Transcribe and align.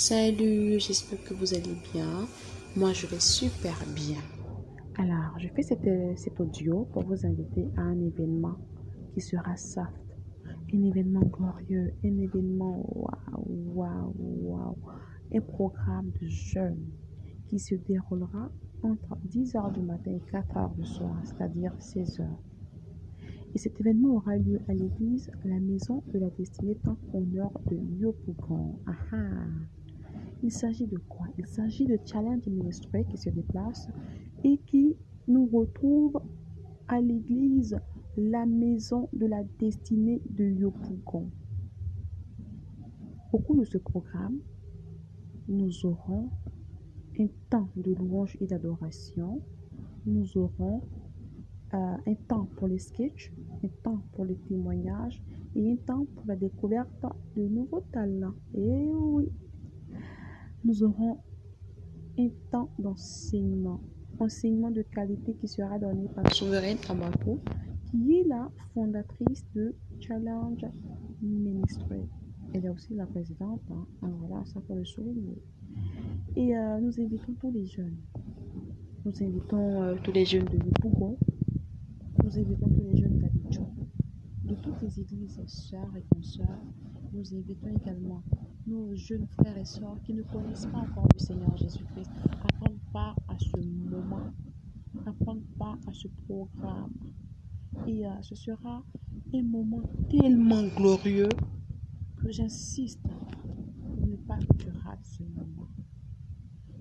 Salut, 0.00 0.78
j'espère 0.78 1.20
que 1.24 1.34
vous 1.34 1.54
allez 1.54 1.74
bien. 1.92 2.28
Moi, 2.76 2.92
je 2.92 3.08
vais 3.08 3.18
super 3.18 3.74
bien. 3.96 4.20
Alors, 4.96 5.36
je 5.40 5.48
fais 5.48 5.62
cet, 5.62 5.84
euh, 5.88 6.14
cet 6.14 6.38
audio 6.38 6.84
pour 6.92 7.02
vous 7.02 7.26
inviter 7.26 7.66
à 7.76 7.80
un 7.80 8.00
événement 8.00 8.54
qui 9.12 9.20
sera 9.20 9.56
soft. 9.56 9.90
Un 10.72 10.84
événement 10.84 11.24
glorieux, 11.24 11.94
un 12.04 12.16
événement 12.16 12.84
waouh, 12.94 13.72
waouh, 13.74 14.14
waouh. 14.16 14.76
Un 15.34 15.40
programme 15.40 16.12
de 16.22 16.28
jeûne 16.28 16.86
qui 17.48 17.58
se 17.58 17.74
déroulera 17.74 18.52
entre 18.84 19.18
10h 19.26 19.72
du 19.72 19.80
matin 19.80 20.12
et 20.12 20.30
4h 20.30 20.76
du 20.76 20.86
soir, 20.86 21.20
c'est-à-dire 21.24 21.72
16h. 21.80 22.24
Et 23.52 23.58
cet 23.58 23.80
événement 23.80 24.14
aura 24.14 24.36
lieu 24.36 24.60
à 24.68 24.74
l'église, 24.74 25.28
la 25.44 25.58
maison 25.58 26.04
de 26.14 26.20
la 26.20 26.30
destinée 26.30 26.76
tant 26.84 26.96
honneur 27.12 27.50
de 27.68 27.76
Yopougon. 27.98 28.78
Aha. 28.86 29.16
Il 30.42 30.52
s'agit 30.52 30.86
de 30.86 30.98
quoi? 30.98 31.26
Il 31.36 31.46
s'agit 31.46 31.84
de 31.84 31.98
Challenge 32.04 32.46
Ministry 32.46 33.04
qui 33.06 33.16
se 33.16 33.28
déplace 33.28 33.88
et 34.44 34.58
qui 34.66 34.96
nous 35.26 35.46
retrouve 35.46 36.20
à 36.86 37.00
l'église, 37.00 37.78
la 38.16 38.46
maison 38.46 39.08
de 39.12 39.26
la 39.26 39.42
destinée 39.58 40.22
de 40.30 40.44
Yopougon. 40.44 41.30
Au 43.32 43.38
cours 43.38 43.56
de 43.56 43.64
ce 43.64 43.78
programme, 43.78 44.38
nous 45.48 45.84
aurons 45.84 46.30
un 47.18 47.26
temps 47.50 47.68
de 47.76 47.92
louange 47.94 48.36
et 48.40 48.46
d'adoration. 48.46 49.42
Nous 50.06 50.38
aurons 50.38 50.82
euh, 51.74 51.96
un 52.06 52.14
temps 52.26 52.48
pour 52.56 52.68
les 52.68 52.78
sketchs, 52.78 53.32
un 53.62 53.68
temps 53.82 54.02
pour 54.12 54.24
les 54.24 54.36
témoignages 54.36 55.22
et 55.54 55.72
un 55.72 55.76
temps 55.76 56.06
pour 56.14 56.24
la 56.26 56.36
découverte 56.36 56.88
de 57.36 57.42
nouveaux 57.42 57.84
talents. 57.92 58.34
Oui, 58.54 59.28
nous 60.64 60.82
aurons 60.82 61.18
un 62.18 62.28
temps 62.50 62.70
d'enseignement, 62.78 63.80
enseignement 64.18 64.70
de 64.70 64.82
qualité 64.82 65.34
qui 65.34 65.48
sera 65.48 65.78
donné 65.78 66.08
par 66.08 66.32
Souveraine 66.32 66.78
Amako, 66.88 67.38
qui 67.90 68.18
est 68.18 68.24
la 68.24 68.50
fondatrice 68.74 69.44
de 69.54 69.74
Challenge 70.00 70.66
Ministry. 71.22 72.00
Elle 72.52 72.64
est 72.64 72.68
aussi 72.68 72.94
la 72.94 73.06
présidente, 73.06 73.60
hein. 73.70 73.86
Alors 74.02 74.18
voilà, 74.26 74.44
ça 74.46 74.60
pour 74.60 74.74
le 74.76 74.84
souligner. 74.84 75.38
Et 76.34 76.56
euh, 76.56 76.80
nous 76.80 76.98
invitons 77.00 77.34
tous 77.40 77.50
les 77.52 77.66
jeunes. 77.66 77.96
Nous 79.04 79.22
invitons 79.22 79.82
euh, 79.82 79.94
tous 80.02 80.12
les 80.12 80.24
jeunes 80.24 80.46
de 80.46 80.56
Yopougon. 80.56 81.18
Nous 82.24 82.38
invitons 82.38 82.68
tous 82.68 82.82
les 82.90 82.96
jeunes 83.00 83.18
d'Abidjan. 83.18 83.70
De 84.44 84.54
toutes 84.54 84.80
les 84.82 85.00
églises, 85.00 85.40
sœurs 85.46 85.94
et 85.96 86.02
consoeurs, 86.14 86.62
nous 87.12 87.34
invitons 87.34 87.68
également 87.68 88.22
nos 88.68 88.94
jeunes 88.94 89.26
frères 89.28 89.56
et 89.56 89.64
sœurs 89.64 89.96
qui 90.04 90.12
ne 90.12 90.22
connaissent 90.22 90.66
pas 90.66 90.78
encore 90.78 91.08
le 91.14 91.18
Seigneur 91.18 91.56
Jésus-Christ 91.56 92.10
à 92.44 92.52
prendre 92.52 92.78
part 92.92 93.16
à 93.28 93.38
ce 93.38 93.56
moment, 93.64 94.30
à 95.06 95.12
prendre 95.12 95.42
part 95.58 95.78
à 95.86 95.92
ce 95.92 96.08
programme. 96.26 96.92
Et 97.86 98.06
euh, 98.06 98.10
ce 98.22 98.34
sera 98.34 98.82
un 99.34 99.42
moment 99.42 99.82
tellement 100.10 100.64
glorieux 100.76 101.28
que 102.16 102.30
j'insiste 102.30 103.00
pour 103.02 104.06
ne 104.06 104.16
pas 104.16 104.38
que 104.38 104.52
tu 104.58 104.68
rates 104.84 105.04
ce 105.04 105.22
moment. 105.22 105.68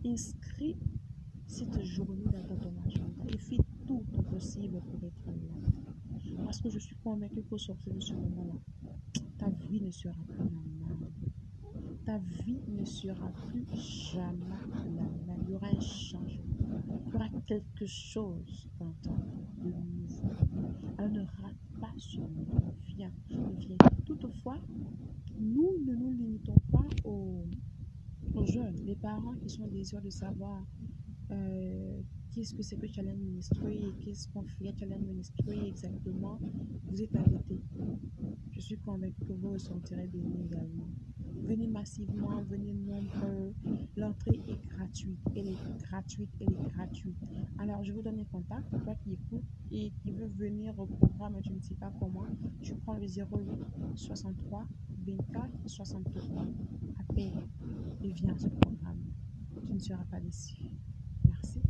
Inscris 0.06 0.78
cette 1.46 1.82
journée 1.84 2.26
dans 2.26 2.56
ton 2.58 2.74
agenda 2.86 3.24
et 3.30 3.38
fais 3.38 3.58
tout 3.88 4.04
ton 4.12 4.24
possible 4.24 4.82
pour 4.92 5.08
être 5.08 5.26
là. 5.26 6.44
Parce 6.44 6.60
que 6.62 6.70
je 6.70 6.80
suis 6.80 6.96
convaincue 6.98 7.44
qu'au 7.44 7.58
sortir 7.58 7.94
de 7.94 8.00
ce 8.02 8.14
moment-là, 8.14 8.60
ta 9.38 9.50
vie 9.50 9.82
ne 9.82 9.92
sera 9.92 10.14
plus 10.28 10.38
la 10.38 10.44
même. 10.44 10.68
Ta 12.08 12.20
vie 12.20 12.62
ne 12.70 12.86
sera 12.86 13.30
plus 13.50 13.66
jamais 14.14 14.40
la 14.96 15.02
même. 15.02 15.44
Il 15.46 15.52
y 15.52 15.56
aura 15.56 15.68
un 15.68 15.80
changement. 15.82 16.82
Il 17.06 17.12
y 17.12 17.16
aura 17.16 17.28
quelque 17.46 17.86
chose 17.86 18.70
dans 18.80 18.94
vie 19.62 19.74
de 19.74 19.74
nouveau. 19.74 20.32
Alors 20.98 21.12
ne 21.12 21.20
rate 21.20 21.58
pas 21.82 21.92
ce 21.98 22.22
moment. 22.22 22.74
Viens, 22.86 23.12
viens. 23.28 23.78
Toutefois, 24.06 24.58
nous 25.38 25.84
ne 25.86 25.96
nous 25.96 26.14
limitons 26.14 26.56
pas 26.72 26.88
aux, 27.04 27.46
aux 28.36 28.46
jeunes, 28.46 28.78
les 28.86 28.96
parents 28.96 29.36
qui 29.42 29.50
sont 29.50 29.68
désireux 29.68 30.02
de 30.02 30.10
savoir 30.10 30.66
euh, 31.32 32.02
qu'est-ce 32.32 32.56
que 32.56 32.62
c'est 32.62 32.78
que 32.78 32.88
Challenge 32.88 33.20
Ministry 33.20 33.84
et 33.84 34.06
qu'est-ce 34.06 34.30
qu'on 34.30 34.46
fait 34.46 34.70
à 34.70 34.78
Challenge 34.80 35.04
Ministry 35.04 35.68
exactement. 35.68 36.40
Vous 36.86 37.02
êtes 37.02 37.14
invités. 37.18 37.62
Je 38.52 38.62
suis 38.62 38.78
convaincue 38.78 39.26
que 39.26 39.34
vous 39.34 39.52
ressentirez 39.52 40.08
béni 40.08 40.46
également. 40.46 40.88
Venez 41.46 41.68
massivement, 41.68 42.42
venez 42.50 42.74
nombreux. 42.74 43.54
L'entrée 43.96 44.40
est 44.48 44.68
gratuite. 44.70 45.20
Elle 45.36 45.50
est 45.50 45.84
gratuite, 45.84 46.30
elle 46.40 46.54
est 46.54 46.74
gratuite. 46.74 47.18
Alors, 47.60 47.84
je 47.84 47.94
vous 47.94 48.02
donne 48.02 48.18
les 48.18 48.26
contacts. 48.26 48.70
Toi 48.84 48.96
qui 49.04 49.14
écoute 49.14 49.44
et 49.72 49.92
qui 50.02 50.12
veut 50.12 50.32
venir 50.38 50.78
au 50.80 50.86
programme, 50.86 51.38
je 51.44 51.52
ne 51.52 51.62
sais 51.62 51.76
pas 51.76 51.92
comment, 52.00 52.26
tu 52.62 52.76
prends 52.76 52.96
le 52.96 53.06
08 53.06 53.26
63 53.96 54.66
24 55.06 55.50
63. 55.66 56.46
Appelle 57.00 57.32
et 58.04 58.12
viens 58.12 58.34
à 58.34 58.38
ce 58.38 58.48
programme. 58.48 59.04
Tu 59.66 59.74
ne 59.74 59.80
seras 59.80 60.06
pas 60.12 60.20
déçu. 60.20 60.70
Merci. 61.26 61.62